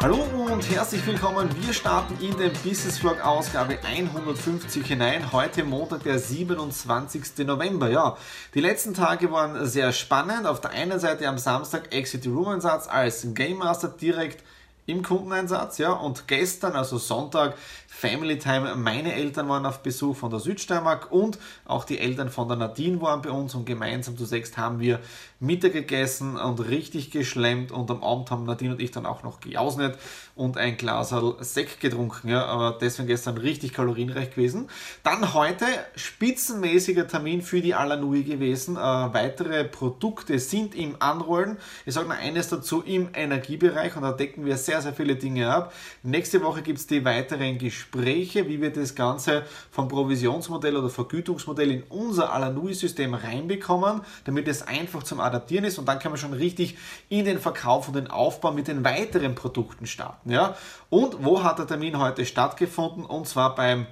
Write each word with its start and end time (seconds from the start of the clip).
Hallo 0.00 0.24
und 0.50 0.68
herzlich 0.70 1.06
willkommen. 1.06 1.48
Wir 1.60 1.72
starten 1.72 2.16
in 2.24 2.36
den 2.36 2.52
Business 2.64 2.98
Vlog 2.98 3.24
Ausgabe 3.24 3.78
150 3.84 4.86
hinein. 4.86 5.32
Heute 5.32 5.64
Montag, 5.64 6.02
der 6.02 6.18
27. 6.18 7.46
November. 7.46 7.88
Ja, 7.88 8.16
die 8.54 8.60
letzten 8.60 8.94
Tage 8.94 9.30
waren 9.30 9.66
sehr 9.66 9.92
spannend. 9.92 10.46
Auf 10.46 10.60
der 10.60 10.70
einen 10.72 10.98
Seite 10.98 11.28
am 11.28 11.38
Samstag 11.38 11.94
Exit 11.94 12.26
Room 12.26 12.48
Einsatz 12.48 12.88
als 12.88 13.26
Game 13.34 13.58
Master 13.58 13.88
direkt 13.88 14.42
im 14.86 15.02
Kundeneinsatz, 15.02 15.78
ja, 15.78 15.92
und 15.92 16.26
gestern, 16.26 16.72
also 16.72 16.98
Sonntag, 16.98 17.54
Family 17.94 18.38
Time. 18.38 18.74
Meine 18.74 19.14
Eltern 19.14 19.48
waren 19.48 19.66
auf 19.66 19.82
Besuch 19.82 20.16
von 20.16 20.30
der 20.30 20.40
Südsteiermark 20.40 21.12
und 21.12 21.38
auch 21.66 21.84
die 21.84 21.98
Eltern 21.98 22.30
von 22.30 22.48
der 22.48 22.56
Nadine 22.56 23.00
waren 23.00 23.22
bei 23.22 23.30
uns 23.30 23.54
und 23.54 23.66
gemeinsam 23.66 24.16
zu 24.16 24.24
sechst 24.24 24.56
haben 24.56 24.80
wir 24.80 24.98
Mittag 25.38 25.72
gegessen 25.72 26.36
und 26.36 26.60
richtig 26.60 27.10
geschlemmt 27.10 27.70
und 27.70 27.90
am 27.90 28.02
Abend 28.02 28.30
haben 28.30 28.44
Nadine 28.44 28.72
und 28.72 28.80
ich 28.80 28.92
dann 28.92 29.06
auch 29.06 29.22
noch 29.22 29.40
gejausnet 29.40 29.98
und 30.34 30.56
ein 30.56 30.76
Glas 30.76 31.14
Sekt 31.40 31.80
getrunken. 31.80 32.28
Ja, 32.28 32.46
aber 32.46 32.78
deswegen 32.80 33.08
gestern 33.08 33.36
richtig 33.36 33.72
kalorienreich 33.72 34.30
gewesen. 34.30 34.68
Dann 35.02 35.34
heute 35.34 35.66
spitzenmäßiger 35.94 37.06
Termin 37.06 37.42
für 37.42 37.60
die 37.60 37.74
Alanui 37.74 38.22
gewesen. 38.22 38.76
Äh, 38.76 38.80
weitere 38.80 39.64
Produkte 39.64 40.38
sind 40.38 40.74
im 40.74 40.96
Anrollen. 41.00 41.58
Ich 41.84 41.94
sage 41.94 42.08
noch 42.08 42.16
eines 42.16 42.48
dazu 42.48 42.80
im 42.82 43.10
Energiebereich 43.12 43.94
und 43.96 44.02
da 44.02 44.12
decken 44.12 44.44
wir 44.44 44.56
sehr, 44.56 44.80
sehr 44.80 44.94
viele 44.94 45.16
Dinge 45.16 45.52
ab. 45.52 45.74
Nächste 46.02 46.42
Woche 46.42 46.62
gibt 46.62 46.78
es 46.78 46.86
die 46.86 47.04
weiteren 47.04 47.58
Gespräche, 47.58 47.81
wie 47.92 48.60
wir 48.60 48.72
das 48.72 48.94
Ganze 48.94 49.44
vom 49.70 49.88
Provisionsmodell 49.88 50.76
oder 50.76 50.90
Vergütungsmodell 50.90 51.70
in 51.70 51.82
unser 51.84 52.32
Alanui-System 52.32 53.14
reinbekommen, 53.14 54.02
damit 54.24 54.48
es 54.48 54.62
einfach 54.66 55.02
zum 55.02 55.20
adaptieren 55.20 55.64
ist 55.64 55.78
und 55.78 55.86
dann 55.86 55.98
kann 55.98 56.12
man 56.12 56.18
schon 56.18 56.32
richtig 56.32 56.76
in 57.08 57.24
den 57.24 57.38
Verkauf 57.38 57.88
und 57.88 57.94
den 57.94 58.08
Aufbau 58.08 58.52
mit 58.52 58.68
den 58.68 58.84
weiteren 58.84 59.34
Produkten 59.34 59.86
starten. 59.86 60.30
Ja? 60.30 60.56
Und 60.90 61.24
wo 61.24 61.42
hat 61.42 61.58
der 61.58 61.66
Termin 61.66 61.98
heute 61.98 62.26
stattgefunden? 62.26 63.04
Und 63.04 63.28
zwar 63.28 63.54
beim 63.54 63.86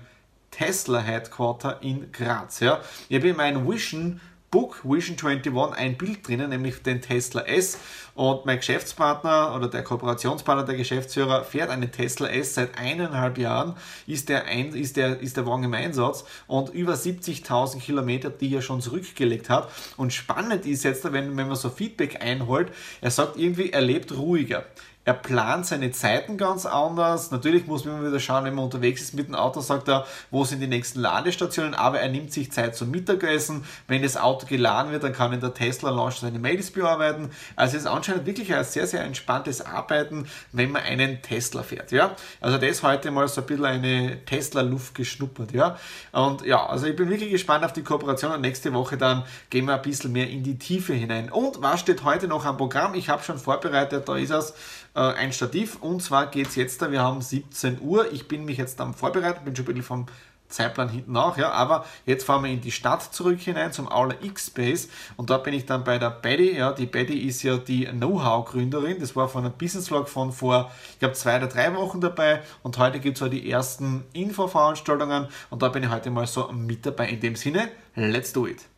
Tesla 0.51 1.01
Headquarter 1.01 1.83
in 1.83 2.13
Graz. 2.13 2.61
Ja? 2.61 2.81
Ich 3.09 3.17
habe 3.17 3.29
in 3.29 3.37
meinem 3.37 3.69
Vision 3.69 4.21
Book 4.51 4.81
Vision 4.83 5.17
21 5.17 5.79
ein 5.79 5.97
Bild 5.97 6.27
drinnen, 6.27 6.51
nämlich 6.51 6.83
den 6.83 7.01
Tesla 7.01 7.43
S. 7.43 7.79
Und 8.15 8.47
mein 8.47 8.57
Geschäftspartner 8.57 9.55
oder 9.55 9.69
der 9.69 9.85
Kooperationspartner, 9.85 10.65
der 10.65 10.75
Geschäftsführer, 10.75 11.45
fährt 11.45 11.71
einen 11.71 11.93
Tesla 11.93 12.29
S 12.29 12.55
seit 12.55 12.77
eineinhalb 12.77 13.39
Jahren, 13.39 13.77
ist 14.09 14.29
der, 14.29 14.47
ein, 14.47 14.75
ist 14.75 14.97
der, 14.97 15.21
ist 15.21 15.37
der 15.37 15.47
Wagen 15.47 15.63
im 15.63 15.75
Einsatz 15.75 16.25
und 16.49 16.71
über 16.71 16.95
70.000 16.95 17.79
Kilometer, 17.79 18.29
die 18.29 18.53
er 18.53 18.61
schon 18.61 18.81
zurückgelegt 18.81 19.49
hat. 19.49 19.71
Und 19.97 20.13
spannend 20.13 20.67
ist 20.67 20.83
jetzt, 20.83 21.05
wenn, 21.05 21.37
wenn 21.37 21.47
man 21.47 21.55
so 21.55 21.71
Feedback 21.71 22.21
einholt, 22.21 22.73
er 23.01 23.13
sagt 23.13 23.37
irgendwie, 23.37 23.71
er 23.71 23.83
lebt 23.83 24.11
ruhiger. 24.17 24.65
Er 25.07 25.15
plant 25.15 25.65
seine 25.65 25.93
Zeiten 25.93 26.37
ganz 26.37 26.67
anders. 26.67 27.31
Natürlich 27.31 27.67
muss 27.67 27.87
man 27.87 28.07
wieder 28.07 28.21
schauen, 28.21 28.45
wenn 28.45 28.55
man 28.55 28.67
unterwegs 28.67 29.01
ist 29.01 29.15
mit 29.15 29.29
dem 29.29 29.35
Auto, 29.35 29.61
sagt 29.61 29.89
er, 29.89 30.07
wo 30.31 30.45
sind 30.45 30.61
die 30.61 30.67
nächsten 30.67 31.01
Ladestationen, 31.01 31.75
aber 31.75 32.01
er 32.01 32.11
nimmt 32.11 32.35
sich 32.35 32.53
Zeit 32.53 32.77
zum 32.77 32.91
Mittagessen. 32.91 33.65
Wenn 33.89 34.03
das 34.03 34.19
Auto 34.19 34.47
geladen 34.47 34.93
wird, 34.93 35.03
dann 35.03 35.15
kann 35.15 35.33
in 35.33 35.41
der 35.41 35.55
Tesla 35.55 35.89
Launch 35.89 36.17
seine 36.17 36.39
Mails 36.39 36.71
bearbeiten. 36.71 37.31
Also 37.57 37.79
es 37.79 37.85
ist 37.85 37.89
anscheinend 37.89 38.27
wirklich 38.27 38.55
ein 38.55 38.63
sehr, 38.63 38.87
sehr 38.87 39.03
entspanntes 39.03 39.63
Arbeiten, 39.63 40.27
wenn 40.53 40.71
man 40.71 40.83
einen 40.83 41.23
Tesla 41.23 41.63
fährt. 41.63 41.93
Ja? 41.93 42.15
Also 42.43 42.59
das 42.59 42.83
heute 42.83 43.11
mal 43.11 43.27
so 43.27 43.41
ein 43.41 43.47
bisschen 43.47 43.65
eine 43.65 44.23
Tesla-Luft 44.27 44.95
geschnuppert. 44.95 45.53
Ja? 45.53 45.79
Und 46.13 46.45
ja, 46.45 46.67
also 46.67 46.87
ich 46.87 46.95
bin 46.95 47.09
wirklich 47.09 47.31
gespannt 47.31 47.65
auf 47.65 47.73
die 47.73 47.83
Kooperation 47.83 48.33
und 48.33 48.43
nächste 48.43 48.75
Woche 48.75 48.99
dann 48.99 49.25
gehen 49.49 49.65
wir 49.65 49.77
ein 49.77 49.83
bisschen 49.83 50.13
mehr 50.13 50.29
in 50.29 50.43
die 50.43 50.59
Tiefe 50.59 50.93
hinein. 50.93 51.33
Und 51.33 51.63
was 51.63 51.81
steht 51.81 52.05
heute 52.05 52.29
noch 52.29 52.45
am 52.45 52.59
Programm? 52.59 52.93
Ich 52.93 53.09
habe 53.09 53.23
schon 53.23 53.39
vorbereitet, 53.39 54.07
da 54.07 54.17
ist 54.17 54.31
es 54.31 54.53
äh, 54.95 55.01
ein 55.01 55.33
Stativ. 55.33 55.77
Und 55.81 56.03
zwar 56.03 56.27
geht 56.27 56.49
es 56.49 56.57
jetzt, 56.57 56.83
da, 56.83 56.91
wir 56.91 57.03
haben 57.03 57.21
17 57.21 57.81
Uhr. 57.81 58.13
Ich 58.13 58.29
bin 58.29 58.45
mich 58.45 58.59
jetzt 58.59 58.81
am 58.81 58.95
Vorbereiten, 58.95 59.45
bin 59.45 59.55
schon 59.55 59.65
ein 59.65 59.75
bisschen 59.75 59.83
vom 59.83 60.07
Zeitplan 60.51 60.89
hinten 60.89 61.17
auch, 61.17 61.39
ja, 61.39 61.53
aber 61.53 61.87
jetzt 62.05 62.25
fahren 62.25 62.45
wir 62.45 62.51
in 62.51 62.61
die 62.61 62.73
Stadt 62.73 63.03
zurück 63.03 63.41
hinein 63.41 63.73
zum 63.73 63.91
Aula 63.91 64.17
X-Space 64.21 64.89
und 65.17 65.31
dort 65.31 65.45
bin 65.45 65.55
ich 65.55 65.65
dann 65.65 65.85
bei 65.85 65.99
der 65.99 66.11
Betty, 66.11 66.57
ja, 66.57 66.73
die 66.73 66.87
Betty 66.87 67.19
ist 67.21 67.43
ja 67.43 67.57
die 67.57 67.87
Know-how-Gründerin, 67.87 68.99
das 68.99 69.17
war 69.17 69.29
von 69.29 69.45
einem 69.45 69.55
Business-Vlog 69.55 70.09
von 70.09 70.33
vor, 70.33 70.71
ich 70.93 70.99
glaube, 70.99 71.15
zwei 71.15 71.37
oder 71.37 71.47
drei 71.47 71.75
Wochen 71.75 72.01
dabei 72.01 72.43
und 72.63 72.77
heute 72.79 73.01
gibt 73.01 73.21
es 73.21 73.31
die 73.31 73.51
ersten 73.51 74.05
Infoveranstaltungen 74.13 75.29
und 75.51 75.63
da 75.63 75.69
bin 75.69 75.85
ich 75.85 75.91
heute 75.91 76.11
mal 76.11 76.27
so 76.27 76.51
mit 76.53 76.85
dabei. 76.85 77.09
In 77.09 77.21
dem 77.21 77.37
Sinne, 77.37 77.69
let's 77.95 78.33
do 78.33 78.47
it! 78.47 78.70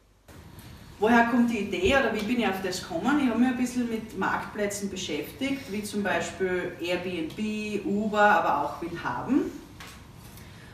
Woher 1.02 1.24
kommt 1.24 1.50
die 1.50 1.58
Idee 1.58 1.96
oder 1.96 2.14
wie 2.14 2.22
bin 2.22 2.38
ich 2.38 2.46
auf 2.46 2.62
das 2.62 2.80
gekommen? 2.80 3.20
Ich 3.24 3.28
habe 3.28 3.40
mich 3.40 3.48
ein 3.48 3.56
bisschen 3.56 3.90
mit 3.90 4.16
Marktplätzen 4.16 4.88
beschäftigt, 4.88 5.62
wie 5.72 5.82
zum 5.82 6.04
Beispiel 6.04 6.76
Airbnb, 6.80 7.84
Uber, 7.84 8.20
aber 8.20 8.62
auch 8.62 8.80
Willhaben. 8.80 9.50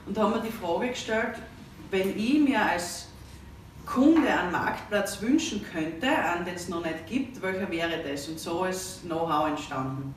Und 0.04 0.14
da 0.14 0.24
haben 0.24 0.34
wir 0.34 0.42
die 0.42 0.52
Frage 0.52 0.90
gestellt, 0.90 1.36
wenn 1.90 2.10
ich 2.14 2.40
mir 2.40 2.60
als 2.60 3.06
Kunde 3.86 4.28
einen 4.28 4.52
Marktplatz 4.52 5.22
wünschen 5.22 5.64
könnte, 5.72 6.08
an 6.08 6.44
den 6.44 6.56
es 6.56 6.68
noch 6.68 6.84
nicht 6.84 7.06
gibt, 7.06 7.40
welcher 7.40 7.70
wäre 7.70 8.04
das? 8.06 8.28
Und 8.28 8.38
so 8.38 8.66
ist 8.66 9.04
Know-how 9.06 9.48
entstanden. 9.48 10.14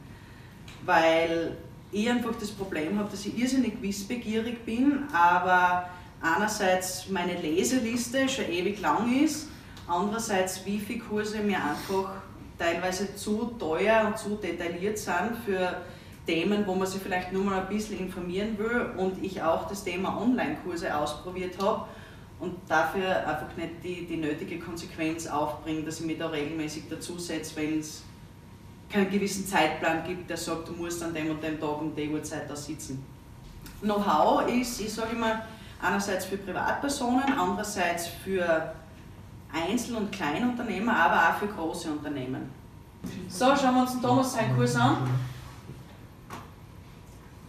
Weil 0.86 1.56
ich 1.94 2.10
einfach 2.10 2.36
das 2.38 2.52
Problem 2.52 3.00
habe, 3.00 3.10
dass 3.10 3.26
ich 3.26 3.40
irrsinnig 3.40 3.82
wissbegierig 3.82 4.66
bin, 4.66 5.06
aber 5.14 5.90
einerseits 6.22 7.08
meine 7.08 7.40
Leseliste 7.40 8.28
schon 8.28 8.50
ewig 8.50 8.82
lang 8.82 9.24
ist 9.24 9.48
Andererseits 9.92 10.66
Wifi-Kurse 10.66 11.40
mir 11.40 11.58
einfach 11.58 12.14
teilweise 12.58 13.14
zu 13.14 13.54
teuer 13.60 14.06
und 14.08 14.18
zu 14.18 14.36
detailliert 14.36 14.98
sind 14.98 15.36
für 15.46 15.82
Themen, 16.26 16.66
wo 16.66 16.76
man 16.76 16.88
sich 16.88 17.02
vielleicht 17.02 17.34
nur 17.34 17.44
mal 17.44 17.60
ein 17.60 17.68
bisschen 17.68 18.00
informieren 18.00 18.58
will 18.58 18.92
und 18.96 19.22
ich 19.22 19.42
auch 19.42 19.68
das 19.68 19.84
Thema 19.84 20.22
Online-Kurse 20.22 20.96
ausprobiert 20.96 21.62
habe 21.62 21.86
und 22.40 22.56
dafür 22.70 23.28
einfach 23.28 23.58
nicht 23.58 23.84
die, 23.84 24.06
die 24.06 24.16
nötige 24.16 24.60
Konsequenz 24.60 25.28
aufbringe, 25.28 25.84
dass 25.84 26.00
ich 26.00 26.06
mich 26.06 26.18
da 26.18 26.28
regelmäßig 26.28 26.84
dazu 26.90 27.20
setze, 27.20 27.58
wenn 27.58 27.80
es 27.80 28.04
keinen 28.90 29.10
gewissen 29.10 29.46
Zeitplan 29.46 30.06
gibt, 30.06 30.30
der 30.30 30.38
sagt, 30.38 30.70
du 30.70 30.74
musst 30.74 31.04
an 31.04 31.14
dem 31.14 31.32
und 31.32 31.44
dem 31.44 31.60
Tag 31.60 31.82
um 31.82 31.94
die 31.94 32.08
Uhrzeit 32.08 32.50
da 32.50 32.56
sitzen. 32.56 33.04
Know-how 33.82 34.50
ist, 34.50 34.80
ich 34.80 34.94
sage 34.94 35.18
immer, 35.18 35.42
einerseits 35.82 36.26
für 36.26 36.38
Privatpersonen, 36.38 37.34
andererseits 37.38 38.08
für 38.24 38.74
Einzel- 39.54 39.96
und 39.96 40.12
Kleinunternehmer, 40.12 40.96
aber 40.96 41.30
auch 41.30 41.40
für 41.40 41.48
große 41.48 41.92
Unternehmen. 41.92 42.50
So, 43.28 43.46
schauen 43.56 43.76
wir 43.76 43.82
uns 43.82 43.94
den 43.94 44.02
Thomas 44.02 44.34
seinen 44.34 44.56
Kurs 44.56 44.76
an. 44.76 44.98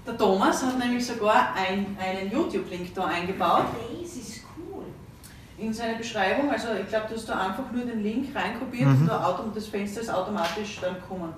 Der 0.06 0.16
Thomas 0.16 0.64
hat 0.64 0.78
nämlich 0.78 1.06
sogar 1.06 1.54
ein, 1.54 1.96
einen 2.00 2.30
YouTube-Link 2.30 2.92
da 2.94 3.04
eingebaut. 3.04 3.66
Das 4.02 4.16
ist 4.16 4.42
cool. 4.56 4.84
In 5.58 5.72
seine 5.72 5.96
Beschreibung, 5.96 6.50
also 6.50 6.68
ich 6.72 6.88
glaube, 6.88 7.06
du 7.08 7.14
hast 7.14 7.28
da 7.28 7.38
einfach 7.48 7.70
nur 7.70 7.84
den 7.84 8.02
Link 8.02 8.34
reinkopiert 8.34 8.88
Mhm. 8.88 9.02
und 9.02 9.06
da 9.08 9.44
das 9.54 9.66
Fenster 9.68 10.00
ist 10.00 10.10
automatisch 10.10 10.80
dann 10.80 10.96
kommen. 11.08 11.32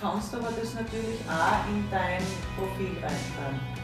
Kannst 0.00 0.32
aber 0.32 0.48
das 0.60 0.74
natürlich 0.74 1.18
auch 1.28 1.68
in 1.68 1.84
dein 1.90 2.22
Profil 2.56 2.92
reinschreiben. 3.02 3.77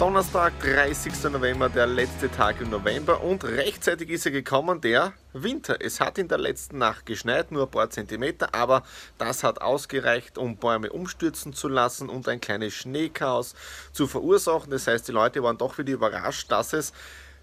Donnerstag, 0.00 0.58
30. 0.60 1.24
November, 1.24 1.68
der 1.68 1.86
letzte 1.86 2.30
Tag 2.30 2.58
im 2.62 2.70
November 2.70 3.22
und 3.22 3.44
rechtzeitig 3.44 4.08
ist 4.08 4.24
er 4.24 4.32
gekommen, 4.32 4.80
der 4.80 5.12
Winter. 5.34 5.76
Es 5.78 6.00
hat 6.00 6.16
in 6.16 6.26
der 6.26 6.38
letzten 6.38 6.78
Nacht 6.78 7.04
geschneit, 7.04 7.52
nur 7.52 7.64
ein 7.64 7.70
paar 7.70 7.90
Zentimeter, 7.90 8.54
aber 8.54 8.82
das 9.18 9.44
hat 9.44 9.60
ausgereicht, 9.60 10.38
um 10.38 10.56
Bäume 10.56 10.90
umstürzen 10.90 11.52
zu 11.52 11.68
lassen 11.68 12.08
und 12.08 12.26
ein 12.28 12.40
kleines 12.40 12.72
Schneechaos 12.72 13.54
zu 13.92 14.06
verursachen. 14.06 14.70
Das 14.70 14.86
heißt, 14.86 15.06
die 15.06 15.12
Leute 15.12 15.42
waren 15.42 15.58
doch 15.58 15.76
wieder 15.76 15.92
überrascht, 15.92 16.50
dass 16.50 16.72
es 16.72 16.94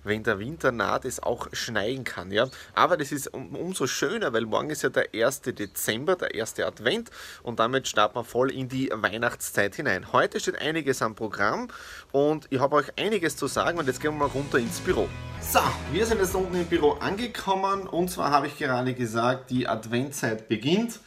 wenn 0.07 0.24
der 0.24 0.39
Winter 0.39 0.71
naht, 0.71 1.06
es 1.06 1.21
auch 1.21 1.48
schneien 1.54 2.04
kann. 2.04 2.31
Ja? 2.31 2.48
Aber 2.74 2.98
das 2.98 3.12
ist 3.12 3.33
um, 3.33 3.56
umso 3.56 3.88
schöner, 3.88 4.33
weil 4.33 4.45
morgen 4.45 4.69
ist 4.69 4.83
ja 4.83 4.89
der 4.89 5.09
1. 5.13 5.42
Dezember, 5.42 6.15
der 6.15 6.33
erste 6.33 6.65
Advent 6.65 7.12
und 7.44 7.59
damit 7.59 7.88
starten 7.88 8.15
wir 8.15 8.24
voll 8.24 8.51
in 8.51 8.69
die 8.69 8.89
Weihnachtszeit 8.94 9.75
hinein. 9.75 10.12
Heute 10.12 10.39
steht 10.39 10.59
einiges 10.62 11.01
am 11.01 11.15
Programm 11.15 11.68
und 12.12 12.48
ich 12.50 12.59
habe 12.59 12.75
euch 12.75 12.88
einiges 12.98 13.36
zu 13.36 13.48
sagen 13.48 13.80
und 13.80 13.88
jetzt 13.88 14.01
gehen 14.01 14.12
wir 14.13 14.27
mal 14.27 14.33
runter 14.33 14.57
ins 14.57 14.80
Büro. 14.80 15.07
So, 15.42 15.59
wir 15.92 16.06
sind 16.06 16.19
jetzt 16.19 16.36
unten 16.36 16.56
im 16.56 16.65
Büro 16.65 16.94
angekommen 16.94 17.88
und 17.88 18.10
zwar 18.10 18.31
habe 18.31 18.48
ich 18.48 18.57
gerade 18.57 18.94
gesagt, 18.94 19.50
die 19.50 19.68
Adventzeit 19.68 20.48
beginnt. 20.48 21.00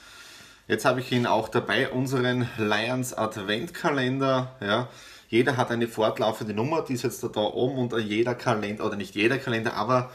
Jetzt 0.70 0.84
habe 0.84 1.00
ich 1.00 1.10
ihn 1.10 1.26
auch 1.26 1.48
dabei, 1.48 1.90
unseren 1.90 2.48
Lions 2.56 3.12
Adventkalender. 3.12 4.54
Ja. 4.60 4.88
Jeder 5.30 5.56
hat 5.56 5.70
eine 5.70 5.86
fortlaufende 5.86 6.52
Nummer, 6.52 6.82
die 6.82 6.94
ist 6.94 7.04
jetzt 7.04 7.22
da 7.22 7.40
oben 7.40 7.78
und 7.78 7.96
jeder 7.96 8.34
Kalender, 8.34 8.84
oder 8.84 8.96
nicht 8.96 9.14
jeder 9.14 9.38
Kalender, 9.38 9.74
aber 9.74 10.10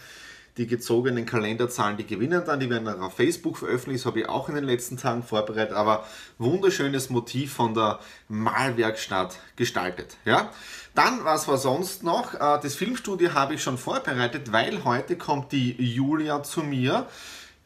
die 0.58 0.68
gezogenen 0.68 1.26
Kalenderzahlen, 1.26 1.96
die 1.96 2.06
gewinnen 2.06 2.44
dann, 2.46 2.60
die 2.60 2.70
werden 2.70 2.86
dann 2.86 3.02
auf 3.02 3.16
Facebook 3.16 3.58
veröffentlicht, 3.58 4.02
das 4.02 4.06
habe 4.06 4.20
ich 4.20 4.30
auch 4.30 4.50
in 4.50 4.56
den 4.56 4.66
letzten 4.66 4.98
Tagen 4.98 5.24
vorbereitet, 5.24 5.74
aber 5.74 6.06
wunderschönes 6.38 7.10
Motiv 7.10 7.54
von 7.54 7.74
der 7.74 8.00
Malwerkstatt 8.28 9.40
gestaltet. 9.56 10.18
Ja? 10.26 10.52
Dann, 10.96 11.24
was 11.24 11.48
war 11.48 11.58
sonst 11.58 12.04
noch? 12.04 12.34
Äh, 12.34 12.60
das 12.62 12.76
Filmstudio 12.76 13.34
habe 13.34 13.56
ich 13.56 13.64
schon 13.64 13.78
vorbereitet, 13.78 14.52
weil 14.52 14.84
heute 14.84 15.18
kommt 15.18 15.54
die 15.54 15.82
Julia 15.82 16.44
zu 16.44 16.62
mir 16.62 17.08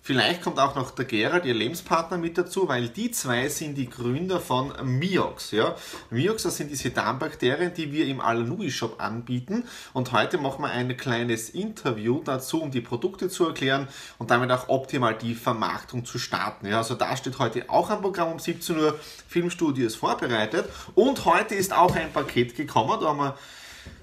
Vielleicht 0.02 0.42
kommt 0.42 0.60
auch 0.60 0.76
noch 0.76 0.92
der 0.92 1.06
Gerald, 1.06 1.46
ihr 1.46 1.54
Lebenspartner, 1.54 2.18
mit 2.18 2.38
dazu, 2.38 2.68
weil 2.68 2.88
die 2.88 3.12
zwei 3.12 3.48
sind 3.50 3.76
die 3.76 3.90
Gründer 3.90 4.40
von 4.40 4.74
Miox. 4.84 5.52
Ja? 5.52 5.76
Miox, 6.10 6.44
das 6.44 6.58
sind 6.58 6.72
diese 6.72 6.90
Darmbakterien, 6.90 7.74
die 7.74 7.92
wir 7.92 8.08
im 8.08 8.22
Alanui 8.22 8.72
Shop 8.72 9.02
anbieten. 9.02 9.66
Und 9.94 10.12
heute 10.14 10.38
machen 10.38 10.64
wir 10.64 10.72
ein 10.72 10.96
kleines 10.98 11.50
Interview 11.50 12.22
dazu, 12.24 12.62
um 12.62 12.72
die 12.72 12.82
Produkte 12.82 13.30
zu 13.30 13.48
erklären 13.48 13.88
und 14.18 14.32
damit 14.32 14.52
auch 14.52 14.70
optimal 14.70 15.16
die 15.16 15.36
Vermarktung 15.36 16.06
zu 16.06 16.18
starten. 16.18 16.66
Ja? 16.66 16.78
Also 16.78 16.96
da 16.96 17.16
steht 17.16 17.38
heute 17.38 17.70
auch 17.70 17.90
ein 17.90 18.02
Programm 18.02 18.32
um 18.32 18.40
17 18.40 18.80
Uhr. 18.80 19.00
Filmstudio 19.28 19.86
ist 19.86 19.98
vorbereitet. 19.98 20.70
Und 20.96 21.26
heute 21.26 21.56
ist 21.56 21.74
auch 21.74 21.96
ein 21.96 22.12
Paket 22.12 22.56
gekommen. 22.56 23.00
Da 23.02 23.10
haben 23.10 23.20
wir 23.20 23.38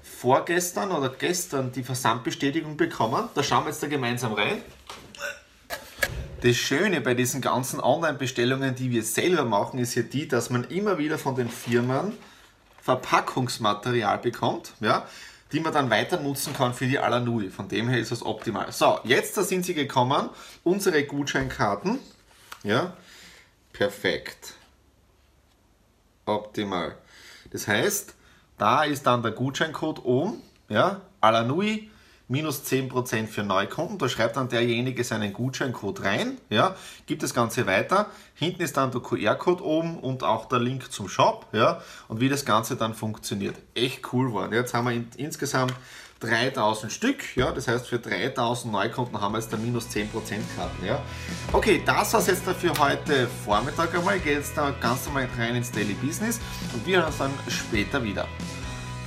vorgestern 0.03 0.91
oder 0.91 1.09
gestern 1.09 1.71
die 1.71 1.83
Versandbestätigung 1.83 2.77
bekommen. 2.77 3.27
Da 3.35 3.43
schauen 3.43 3.65
wir 3.65 3.71
jetzt 3.71 3.83
da 3.83 3.87
gemeinsam 3.87 4.33
rein. 4.33 4.61
Das 6.41 6.55
Schöne 6.55 7.01
bei 7.01 7.15
diesen 7.15 7.41
ganzen 7.41 7.79
Online-Bestellungen, 7.79 8.75
die 8.75 8.91
wir 8.91 9.01
selber 9.01 9.43
machen, 9.43 9.79
ist 9.79 9.95
ja 9.95 10.03
die, 10.03 10.27
dass 10.27 10.51
man 10.51 10.65
immer 10.65 10.99
wieder 10.99 11.17
von 11.17 11.35
den 11.35 11.49
Firmen 11.49 12.13
Verpackungsmaterial 12.81 14.19
bekommt, 14.19 14.73
ja, 14.79 15.07
die 15.51 15.59
man 15.59 15.73
dann 15.73 15.89
weiter 15.89 16.19
nutzen 16.19 16.53
kann 16.53 16.75
für 16.75 16.85
die 16.85 16.99
Alanui. 16.99 17.49
Von 17.49 17.67
dem 17.67 17.89
her 17.89 17.99
ist 17.99 18.11
das 18.11 18.23
optimal. 18.23 18.71
So, 18.71 18.99
jetzt 19.03 19.35
da 19.35 19.43
sind 19.43 19.65
sie 19.65 19.73
gekommen, 19.73 20.29
unsere 20.63 21.03
Gutscheinkarten. 21.05 21.97
Ja, 22.63 22.93
perfekt. 23.73 24.53
Optimal. 26.25 26.97
Das 27.49 27.67
heißt, 27.67 28.13
da 28.59 28.83
ist 28.83 29.07
dann 29.07 29.23
der 29.23 29.31
Gutscheincode 29.31 30.05
oben, 30.05 30.43
ja, 30.69 31.01
Alanui 31.19 31.89
minus 32.27 32.63
10% 32.63 33.27
für 33.27 33.43
Neukunden. 33.43 33.97
Da 33.97 34.09
schreibt 34.09 34.37
dann 34.37 34.49
derjenige 34.49 35.03
seinen 35.03 35.33
Gutscheincode 35.33 36.03
rein, 36.03 36.37
ja, 36.49 36.75
gibt 37.05 37.23
das 37.23 37.33
Ganze 37.33 37.65
weiter. 37.65 38.07
Hinten 38.33 38.61
ist 38.61 38.77
dann 38.77 38.91
der 38.91 39.01
QR-Code 39.01 39.63
oben 39.63 39.99
und 39.99 40.23
auch 40.23 40.45
der 40.45 40.59
Link 40.59 40.91
zum 40.91 41.09
Shop, 41.09 41.47
ja, 41.53 41.81
und 42.07 42.19
wie 42.19 42.29
das 42.29 42.45
Ganze 42.45 42.75
dann 42.75 42.93
funktioniert. 42.93 43.55
Echt 43.73 44.13
cool 44.13 44.27
geworden. 44.27 44.53
Jetzt 44.53 44.73
haben 44.73 44.85
wir 44.85 44.93
in, 44.93 45.07
insgesamt 45.17 45.73
3000 46.19 46.91
Stück, 46.91 47.35
ja, 47.35 47.51
das 47.51 47.67
heißt 47.67 47.87
für 47.87 47.99
3000 47.99 48.73
Neukunden 48.73 49.21
haben 49.21 49.33
wir 49.33 49.39
jetzt 49.39 49.53
da 49.53 49.57
minus 49.57 49.87
10% 49.87 50.07
Karten, 50.55 50.85
ja. 50.85 50.99
Okay, 51.53 51.81
das 51.85 52.13
war 52.13 52.19
es 52.19 52.27
jetzt 52.27 52.43
für 52.43 52.73
heute 52.79 53.27
Vormittag 53.45 53.93
einmal, 53.95 54.19
geht 54.19 54.37
jetzt 54.37 54.57
da 54.57 54.71
ganz 54.81 55.05
normal 55.05 55.29
rein 55.37 55.55
ins 55.55 55.71
Daily 55.71 55.93
Business 55.93 56.39
und 56.73 56.85
wir 56.87 56.97
hören 56.97 57.07
uns 57.07 57.17
dann 57.19 57.31
später 57.47 58.03
wieder. 58.03 58.27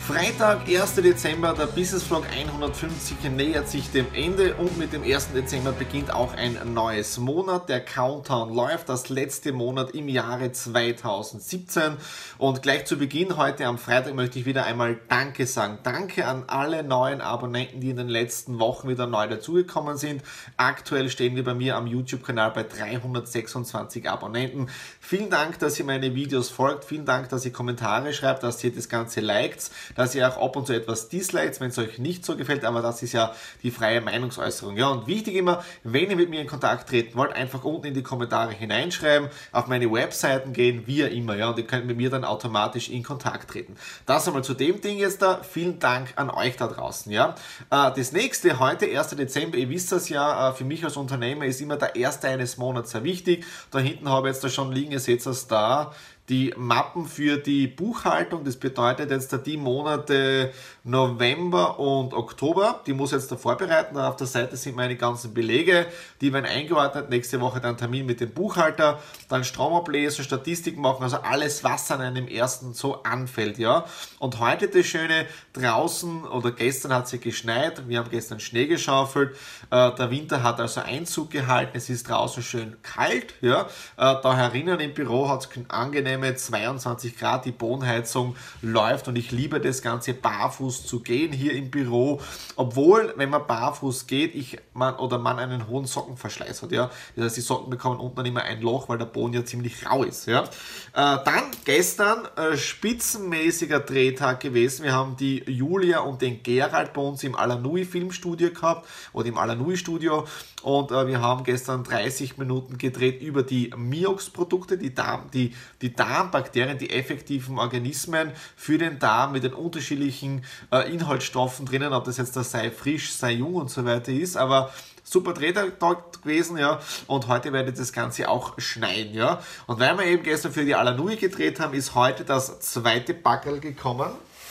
Freitag, 0.06 0.66
1. 0.66 0.94
Dezember, 0.96 1.52
der 1.52 1.66
Business 1.66 2.02
Vlog 2.02 2.24
150 2.26 3.30
nähert 3.30 3.68
sich 3.68 3.92
dem 3.92 4.06
Ende 4.12 4.54
und 4.56 4.76
mit 4.76 4.92
dem 4.92 5.04
1. 5.04 5.32
Dezember 5.32 5.70
beginnt 5.70 6.12
auch 6.12 6.34
ein 6.34 6.58
neues 6.74 7.18
Monat. 7.18 7.68
Der 7.68 7.80
Countdown 7.80 8.52
läuft, 8.52 8.88
das 8.88 9.08
letzte 9.08 9.52
Monat 9.52 9.92
im 9.92 10.08
Jahre 10.08 10.50
2017. 10.50 11.96
Und 12.38 12.62
gleich 12.62 12.86
zu 12.86 12.96
Beginn 12.96 13.36
heute 13.36 13.66
am 13.66 13.78
Freitag 13.78 14.14
möchte 14.14 14.38
ich 14.40 14.46
wieder 14.46 14.64
einmal 14.64 14.98
Danke 15.08 15.46
sagen. 15.46 15.78
Danke 15.84 16.26
an 16.26 16.44
alle 16.48 16.82
neuen 16.82 17.20
Abonnenten, 17.20 17.80
die 17.80 17.90
in 17.90 17.96
den 17.96 18.08
letzten 18.08 18.58
Wochen 18.58 18.88
wieder 18.88 19.06
neu 19.06 19.28
dazugekommen 19.28 19.96
sind. 19.96 20.22
Aktuell 20.56 21.08
stehen 21.10 21.36
wir 21.36 21.44
bei 21.44 21.54
mir 21.54 21.76
am 21.76 21.86
YouTube-Kanal 21.86 22.50
bei 22.50 22.64
326 22.64 24.08
Abonnenten. 24.10 24.70
Vielen 24.98 25.30
Dank, 25.30 25.60
dass 25.60 25.78
ihr 25.78 25.84
meine 25.84 26.14
Videos 26.16 26.48
folgt. 26.48 26.84
Vielen 26.84 27.04
Dank, 27.04 27.28
dass 27.28 27.44
ihr 27.44 27.52
Kommentare 27.52 28.12
schreibt, 28.12 28.42
dass 28.42 28.64
ihr 28.64 28.74
das 28.74 28.88
Ganze 28.88 29.20
liked 29.20 29.70
dass 29.94 30.14
ihr 30.14 30.28
auch 30.28 30.42
ab 30.42 30.56
und 30.56 30.66
zu 30.66 30.72
etwas 30.72 31.08
disliked, 31.08 31.60
wenn 31.60 31.70
es 31.70 31.78
euch 31.78 31.98
nicht 31.98 32.24
so 32.24 32.36
gefällt, 32.36 32.64
aber 32.64 32.82
das 32.82 33.02
ist 33.02 33.12
ja 33.12 33.34
die 33.62 33.70
freie 33.70 34.00
Meinungsäußerung. 34.00 34.76
Ja, 34.76 34.88
und 34.88 35.06
wichtig 35.06 35.36
immer, 35.36 35.64
wenn 35.84 36.10
ihr 36.10 36.16
mit 36.16 36.30
mir 36.30 36.40
in 36.40 36.46
Kontakt 36.46 36.88
treten 36.88 37.16
wollt, 37.16 37.32
einfach 37.32 37.64
unten 37.64 37.88
in 37.88 37.94
die 37.94 38.02
Kommentare 38.02 38.52
hineinschreiben, 38.52 39.28
auf 39.52 39.66
meine 39.66 39.90
Webseiten 39.90 40.52
gehen, 40.52 40.86
wie 40.86 41.00
immer, 41.02 41.36
ja, 41.36 41.50
und 41.50 41.58
ihr 41.58 41.66
könnt 41.66 41.86
mit 41.86 41.96
mir 41.96 42.10
dann 42.10 42.24
automatisch 42.24 42.88
in 42.88 43.02
Kontakt 43.02 43.50
treten. 43.50 43.76
Das 44.06 44.26
einmal 44.26 44.44
zu 44.44 44.54
dem 44.54 44.80
Ding 44.80 44.98
jetzt 44.98 45.22
da. 45.22 45.40
Vielen 45.42 45.78
Dank 45.78 46.12
an 46.16 46.30
euch 46.30 46.56
da 46.56 46.66
draußen, 46.66 47.10
ja. 47.12 47.34
Äh, 47.70 47.90
das 47.96 48.12
nächste, 48.12 48.58
heute, 48.58 48.86
1. 48.86 49.10
Dezember, 49.10 49.56
ihr 49.56 49.68
wisst 49.68 49.92
das 49.92 50.08
ja, 50.08 50.50
äh, 50.50 50.54
für 50.54 50.64
mich 50.64 50.84
als 50.84 50.96
Unternehmer 50.96 51.44
ist 51.44 51.60
immer 51.60 51.76
der 51.76 51.96
erste 51.96 52.28
eines 52.28 52.56
Monats 52.56 52.90
sehr 52.90 53.04
wichtig. 53.04 53.44
Da 53.70 53.78
hinten 53.78 54.08
habe 54.08 54.28
ich 54.28 54.34
jetzt 54.34 54.44
da 54.44 54.48
schon 54.48 54.72
liegen, 54.72 54.92
ihr 54.92 55.00
seht 55.00 55.24
das 55.26 55.46
da, 55.46 55.92
die 56.30 56.54
Mappen 56.56 57.06
für 57.06 57.36
die 57.36 57.66
Buchhaltung. 57.66 58.44
Das 58.44 58.56
bedeutet 58.56 59.10
jetzt 59.10 59.36
die 59.44 59.56
Monate 59.56 60.52
November 60.84 61.78
und 61.78 62.14
Oktober. 62.14 62.80
Die 62.86 62.92
muss 62.92 63.10
ich 63.12 63.18
jetzt 63.18 63.32
da 63.32 63.36
vorbereiten. 63.36 63.96
Auf 63.98 64.16
der 64.16 64.26
Seite 64.26 64.56
sind 64.56 64.76
meine 64.76 64.96
ganzen 64.96 65.34
Belege. 65.34 65.86
Die 66.20 66.32
werden 66.32 66.46
eingeordnet. 66.46 67.10
Nächste 67.10 67.40
Woche 67.40 67.60
dann 67.60 67.76
Termin 67.76 68.06
mit 68.06 68.20
dem 68.20 68.30
Buchhalter. 68.30 69.00
Dann 69.28 69.44
Strom 69.44 69.74
ablesen, 69.74 70.24
Statistik 70.24 70.78
machen. 70.78 71.02
Also 71.02 71.16
alles, 71.16 71.64
was 71.64 71.90
an 71.90 72.00
einem 72.00 72.28
ersten 72.28 72.74
so 72.74 73.02
anfällt. 73.02 73.58
Ja. 73.58 73.84
Und 74.18 74.38
heute 74.38 74.68
das 74.68 74.86
Schöne, 74.86 75.26
draußen 75.52 76.24
oder 76.24 76.52
gestern 76.52 76.94
hat 76.94 77.12
es 77.12 77.20
geschneit. 77.20 77.88
Wir 77.88 77.98
haben 77.98 78.10
gestern 78.10 78.40
Schnee 78.40 78.66
geschaufelt. 78.66 79.36
Äh, 79.70 79.94
der 79.94 80.10
Winter 80.10 80.42
hat 80.42 80.60
also 80.60 80.80
Einzug 80.80 81.30
gehalten. 81.30 81.72
Es 81.74 81.90
ist 81.90 82.08
draußen 82.08 82.42
schön 82.42 82.76
kalt. 82.82 83.34
Ja. 83.40 83.62
Äh, 83.96 84.16
da 84.22 84.36
herinnen 84.36 84.80
im 84.80 84.94
Büro 84.94 85.28
hat 85.28 85.40
es 85.40 85.48
angenehm 85.68 86.10
angenehme 86.10 86.34
22 86.34 87.18
Grad, 87.18 87.44
die 87.44 87.52
Bodenheizung 87.52 88.36
läuft 88.62 89.08
und 89.08 89.16
ich 89.16 89.30
liebe 89.30 89.60
das 89.60 89.82
Ganze 89.82 90.14
barfuß 90.14 90.69
zu 90.70 91.00
gehen 91.00 91.32
hier 91.32 91.52
im 91.52 91.70
Büro, 91.70 92.20
obwohl, 92.56 93.12
wenn 93.16 93.30
man 93.30 93.46
barfuß 93.46 94.06
geht, 94.06 94.34
ich 94.34 94.58
man 94.72 94.96
oder 94.96 95.18
man 95.18 95.38
einen 95.38 95.68
hohen 95.68 95.86
Sockenverschleiß 95.86 96.62
hat, 96.62 96.72
ja. 96.72 96.90
Das 97.16 97.26
heißt, 97.26 97.36
die 97.36 97.40
Socken 97.40 97.70
bekommen 97.70 98.00
unten 98.00 98.24
immer 98.24 98.42
ein 98.42 98.60
Loch, 98.60 98.88
weil 98.88 98.98
der 98.98 99.06
Boden 99.06 99.34
ja 99.34 99.44
ziemlich 99.44 99.86
rau 99.86 100.04
ist, 100.04 100.26
ja. 100.26 100.42
Äh, 100.42 100.46
dann 100.94 101.44
gestern 101.64 102.26
äh, 102.36 102.56
spitzenmäßiger 102.56 103.80
Drehtag 103.80 104.40
gewesen. 104.40 104.84
Wir 104.84 104.92
haben 104.92 105.16
die 105.16 105.42
Julia 105.46 106.00
und 106.00 106.22
den 106.22 106.42
Gerald 106.42 106.92
bei 106.92 107.02
uns 107.02 107.22
im 107.24 107.34
Alanui 107.34 107.84
Filmstudio 107.84 108.50
gehabt 108.50 108.88
oder 109.12 109.28
im 109.28 109.38
Alanui 109.38 109.76
Studio 109.76 110.26
und 110.62 110.90
äh, 110.90 111.06
wir 111.06 111.20
haben 111.20 111.44
gestern 111.44 111.84
30 111.84 112.38
Minuten 112.38 112.78
gedreht 112.78 113.22
über 113.22 113.42
die 113.42 113.70
Miox-Produkte, 113.76 114.76
die, 114.76 114.94
Darm, 114.94 115.30
die, 115.32 115.54
die 115.80 115.94
Darmbakterien, 115.94 116.78
die 116.78 116.90
effektiven 116.90 117.58
Organismen 117.58 118.32
für 118.56 118.78
den 118.78 118.98
Darm 118.98 119.32
mit 119.32 119.44
den 119.44 119.54
unterschiedlichen 119.54 120.44
äh, 120.72 120.92
Inhaltsstoffen 120.92 121.66
drinnen, 121.66 121.92
ob 121.92 122.04
das 122.04 122.16
jetzt 122.16 122.36
da 122.36 122.44
sei 122.44 122.70
frisch, 122.70 123.12
sei 123.12 123.32
jung 123.32 123.54
und 123.54 123.70
so 123.70 123.84
weiter 123.84 124.12
ist, 124.12 124.36
aber 124.36 124.72
super 125.04 125.32
Drehtag 125.32 125.78
gewesen, 126.22 126.58
ja, 126.58 126.80
und 127.06 127.28
heute 127.28 127.52
werde 127.52 127.70
ich 127.70 127.76
das 127.76 127.92
Ganze 127.92 128.28
auch 128.28 128.58
schneiden, 128.58 129.14
ja. 129.14 129.40
Und 129.66 129.80
weil 129.80 129.96
wir 129.98 130.04
eben 130.04 130.22
gestern 130.22 130.52
für 130.52 130.64
die 130.64 130.74
Alanui 130.74 131.16
gedreht 131.16 131.60
haben, 131.60 131.74
ist 131.74 131.94
heute 131.94 132.24
das 132.24 132.60
zweite 132.60 133.14
Backel 133.14 133.60
gekommen, 133.60 134.10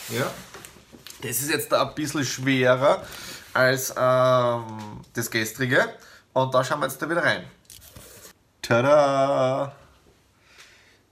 ja. 0.09 0.29
Das 1.21 1.41
ist 1.41 1.49
jetzt 1.49 1.73
ein 1.73 1.95
bisschen 1.95 2.23
schwerer, 2.23 3.03
als 3.53 3.93
ähm, 3.97 5.01
das 5.13 5.29
gestrige. 5.29 5.89
Und 6.33 6.53
da 6.53 6.63
schauen 6.63 6.79
wir 6.79 6.87
jetzt 6.87 7.01
da 7.01 7.09
wieder 7.09 7.23
rein. 7.23 7.43
Tada! 8.61 9.75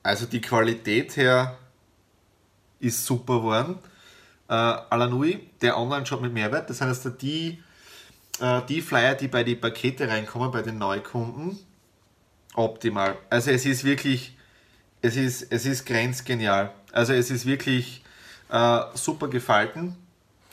Also 0.04 0.26
die 0.26 0.40
Qualität 0.40 1.18
her 1.18 1.58
ist 2.80 3.06
super 3.06 3.40
geworden. 3.40 3.80
Äh, 4.50 4.54
Alanui, 4.54 5.50
der 5.62 5.78
Online-Shop 5.78 6.22
mit 6.22 6.34
Mehrwert, 6.34 6.70
das 6.70 6.82
heißt 6.82 7.10
die, 7.22 7.62
äh, 8.40 8.62
die 8.70 8.82
Flyer, 8.82 9.16
die 9.16 9.28
bei 9.28 9.44
die 9.44 9.56
Pakete 9.56 10.08
reinkommen, 10.08 10.52
bei 10.52 10.62
den 10.62 10.78
Neukunden, 10.78 11.60
optimal. 12.54 13.18
Also 13.30 13.52
es 13.52 13.66
ist 13.66 13.84
wirklich, 13.84 14.38
es 15.02 15.16
ist, 15.16 15.52
es 15.52 15.66
ist 15.66 15.86
grenzgenial. 15.86 16.72
Also 16.92 17.14
es 17.14 17.30
ist 17.30 17.46
wirklich 17.46 18.04
äh, 18.50 18.80
super 18.94 19.28
gefalten. 19.28 19.96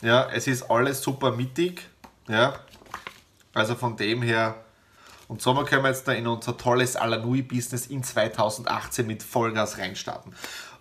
Ja, 0.01 0.29
es 0.31 0.47
ist 0.47 0.63
alles 0.69 1.01
super 1.01 1.31
mittig. 1.31 1.87
Ja, 2.27 2.59
also 3.53 3.75
von 3.75 3.95
dem 3.97 4.21
her. 4.21 4.55
Und 5.27 5.41
so 5.41 5.55
können 5.63 5.83
wir 5.83 5.89
jetzt 5.89 6.07
da 6.07 6.11
in 6.11 6.27
unser 6.27 6.55
tolles 6.57 6.95
Alanui-Business 6.95 7.87
in 7.87 8.03
2018 8.03 9.07
mit 9.07 9.23
Vollgas 9.23 9.79
reinstarten. 9.79 10.35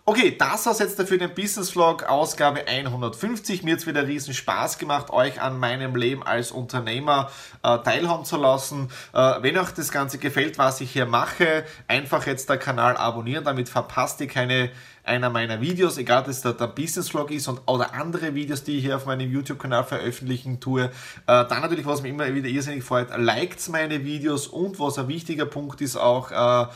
Okay, 0.07 0.37
das 0.37 0.67
war's 0.67 0.81
jetzt 0.81 0.99
dafür 0.99 1.17
den 1.17 1.33
Business 1.35 1.71
Vlog 1.71 2.03
Ausgabe 2.03 2.67
150. 2.69 3.63
Mir 3.63 3.73
hat 3.73 3.81
es 3.81 3.87
wieder 3.87 4.07
riesen 4.07 4.35
Spaß 4.35 4.77
gemacht, 4.77 5.09
euch 5.09 5.41
an 5.41 5.59
meinem 5.59 5.97
Leben 5.97 6.23
als 6.23 6.51
Unternehmer 6.51 7.31
äh, 7.63 7.79
teilhaben 7.79 8.27
zu 8.27 8.37
lassen. 8.37 8.91
Äh, 9.15 9.37
wenn 9.41 9.57
euch 9.57 9.71
das 9.71 9.91
Ganze 9.91 10.19
gefällt, 10.19 10.59
was 10.59 10.83
ich 10.83 10.91
hier 10.93 11.07
mache, 11.07 11.65
einfach 11.89 12.27
jetzt 12.27 12.51
der 12.51 12.59
Kanal 12.59 12.99
abonnieren, 12.99 13.45
damit 13.45 13.71
verpasst 13.71 14.21
ihr 14.21 14.27
keine 14.27 14.71
einer 15.05 15.31
meiner 15.31 15.63
Videos, 15.63 15.97
egal 15.97 16.21
ob 16.21 16.27
das 16.27 16.43
der, 16.43 16.53
der 16.53 16.67
Business 16.67 17.09
Vlog 17.09 17.31
ist 17.31 17.49
und, 17.49 17.61
oder 17.67 17.95
andere 17.95 18.35
Videos, 18.35 18.63
die 18.63 18.79
ich 18.79 18.85
hier 18.85 18.97
auf 18.97 19.07
meinem 19.07 19.31
YouTube-Kanal 19.31 19.85
veröffentlichen 19.85 20.61
tue. 20.61 20.85
Äh, 20.85 20.91
dann 21.27 21.63
natürlich, 21.63 21.87
was 21.87 22.03
mir 22.03 22.09
immer 22.09 22.35
wieder 22.35 22.49
irrsinnig 22.49 22.85
freut, 22.85 23.09
liked 23.17 23.69
meine 23.71 24.05
Videos 24.05 24.49
und 24.49 24.79
was 24.79 24.99
ein 24.99 25.09
wichtiger 25.09 25.47
Punkt 25.47 25.81
ist 25.81 25.97
auch, 25.97 26.31
äh, 26.31 26.67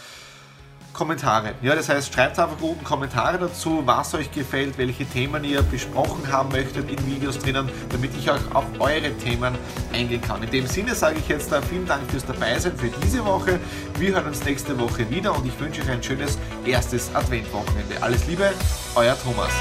Kommentare. 0.93 1.55
Ja, 1.63 1.75
das 1.75 1.89
heißt, 1.89 2.13
schreibt 2.13 2.39
einfach 2.39 2.59
guten 2.59 2.85
Kommentare 2.85 3.39
dazu, 3.39 3.83
was 3.85 4.15
euch 4.15 4.31
gefällt, 4.31 4.79
welche 4.79 5.05
Themen 5.05 5.45
ihr 5.45 5.63
besprochen 5.63 6.31
haben 6.31 6.51
möchtet 6.51 6.91
in 6.91 7.07
Videos 7.07 7.39
drinnen, 7.39 7.69
damit 7.91 8.11
ich 8.19 8.31
auch 8.31 8.55
auf 8.55 8.65
eure 8.79 9.17
Themen 9.19 9.57
eingehen 9.93 10.21
kann. 10.21 10.43
In 10.43 10.51
dem 10.51 10.67
Sinne 10.67 10.95
sage 10.95 11.19
ich 11.19 11.29
jetzt 11.29 11.55
vielen 11.69 11.87
Dank 11.87 12.11
fürs 12.11 12.27
Dabeisein 12.27 12.77
für 12.77 12.89
diese 13.03 13.25
Woche. 13.25 13.61
Wir 13.99 14.15
hören 14.15 14.27
uns 14.27 14.45
nächste 14.45 14.79
Woche 14.79 15.09
wieder 15.11 15.37
und 15.37 15.47
ich 15.47 15.59
wünsche 15.61 15.83
euch 15.83 15.91
ein 15.91 16.03
schönes 16.03 16.39
erstes 16.65 17.15
Adventwochenende. 17.15 18.03
Alles 18.03 18.27
Liebe, 18.27 18.51
euer 18.95 19.17
Thomas. 19.23 19.53